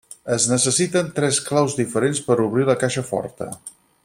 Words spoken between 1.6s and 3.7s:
diferents per obrir la caixa forta.